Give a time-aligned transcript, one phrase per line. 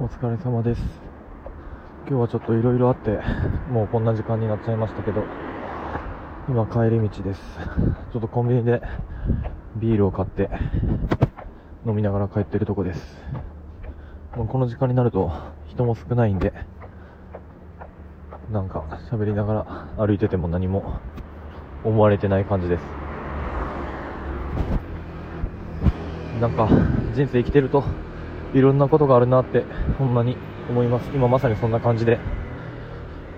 [0.00, 0.80] お疲れ様です。
[2.08, 3.18] 今日はちょっと色々あって、
[3.68, 5.24] もうこんな時間になっちゃいましたけど、
[6.48, 7.58] 今帰り道です。
[8.12, 8.80] ちょっとコンビニで
[9.74, 10.50] ビールを買って
[11.84, 13.26] 飲みながら帰ってるとこです。
[14.36, 15.32] もうこの時間になると
[15.66, 16.52] 人も少ないんで、
[18.52, 19.66] なんか喋りなが
[19.98, 21.00] ら歩いてても何も
[21.82, 22.82] 思われてない感じです。
[26.40, 26.68] なんか
[27.14, 27.82] 人生生きてると
[28.54, 29.64] いろんなことがあるなって、
[29.98, 30.36] ほんまに
[30.70, 31.10] 思います。
[31.14, 32.18] 今まさにそんな感じで、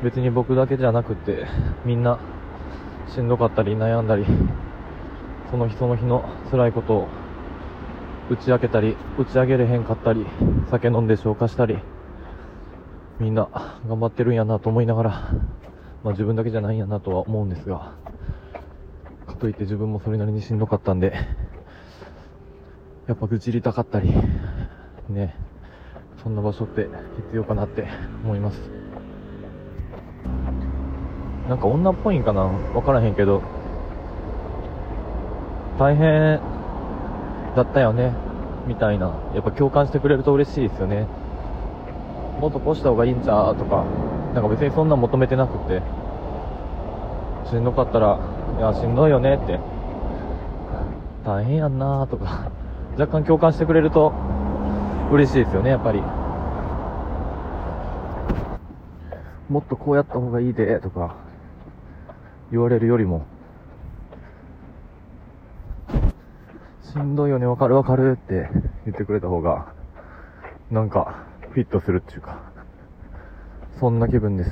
[0.02, 1.46] 別に僕だけじゃなくって、
[1.84, 2.18] みんな
[3.08, 4.24] しんどかったり悩んだり、
[5.50, 7.08] その日その日の辛いことを
[8.30, 10.24] 打ち明けたり、打ち上げれへんかったり、
[10.70, 11.78] 酒飲んで消化したり、
[13.18, 13.48] みんな
[13.88, 15.10] 頑張ってるんやなと思いながら、
[16.04, 17.94] まあ自分だけじゃないんやなとは思うんですが、
[19.26, 21.14] かといって自分もそれなりにしんどかったんで、
[23.08, 24.14] やっぱ愚痴りたかったり、
[25.10, 25.34] ね、
[26.22, 26.88] そんな場所って
[27.28, 27.86] 必要かなって
[28.24, 28.60] 思います。
[31.48, 32.42] なんか女っぽいんかな？
[32.42, 33.42] わからへんけど、
[35.78, 36.40] 大変
[37.56, 38.12] だったよね、
[38.66, 39.12] みたいな。
[39.34, 41.06] やっぱ共感してくれると嬉しいですよね。
[42.40, 43.84] もっとこうした方がいいんちゃうとか、
[44.32, 45.82] なんか別にそんな求めてなくて、
[47.50, 48.18] しんどかったら、
[48.58, 49.58] いや、しんどいよねって、
[51.26, 52.50] 大変やんなとか、
[52.96, 54.12] 若干共感してくれると
[55.10, 56.00] 嬉しいですよね、やっぱり。
[59.48, 61.16] もっとこうやった方がいいで、とか、
[62.52, 63.26] 言われるよりも、
[66.82, 68.48] しんどいよね、わかるわかるって
[68.84, 69.72] 言ってくれた方が、
[70.70, 72.38] なんか、フィットするっていうか、
[73.80, 74.50] そんな気分です。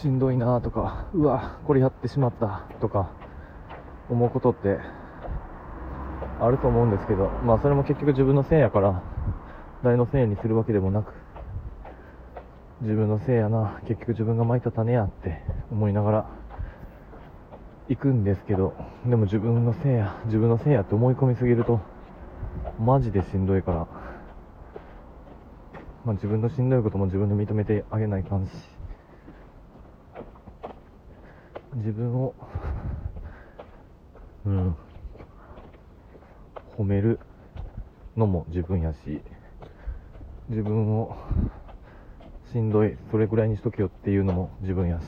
[0.00, 3.10] しんどいなとか、うわ、これやってしまったとか、
[4.08, 4.78] 思うことって、
[6.40, 9.02] あると思うんですけど、まあそれも結局自分のせいやから、
[9.82, 11.12] 誰のせいにするわけでもなく、
[12.80, 16.26] 自分のせいやな、結局自分が蒔いた種やって思いながら、
[17.88, 18.74] 行くんですけど、
[19.06, 21.80] でも自分のせいや、自分のせいやって思い込みすぎると、
[22.78, 23.78] マジでしんどいから、
[26.04, 28.50] まあ自分のしんどいことも自分で認めてあげないかんし、
[31.76, 32.34] 自分を、
[34.46, 34.76] うん、
[36.78, 37.18] 褒める
[38.16, 39.20] のも自分やし、
[40.48, 41.16] 自分を
[42.52, 45.04] しんどい、それぐらいにしとけよっていうのも自分やし、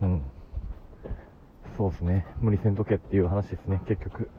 [0.00, 0.22] うん。
[1.76, 2.24] そうですね。
[2.40, 4.30] 無理せんとけっていう話ですね、結局。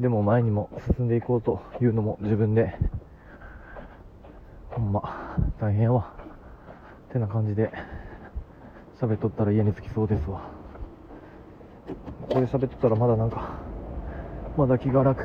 [0.00, 2.76] でも前にも進んでいこうというのも自分で、
[4.68, 6.14] ほんま、大変やわ。
[7.08, 7.72] ってな感じで、
[9.00, 10.55] 喋っとったら家に着きそうですわ。
[12.28, 13.54] これ喋ってたらまだなんか、
[14.56, 15.24] まだ気が楽。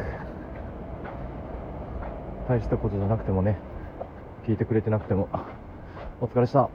[2.48, 3.58] 大したことじゃなくてもね、
[4.46, 5.30] 聞いてくれてなくても、
[6.20, 6.70] お疲れした。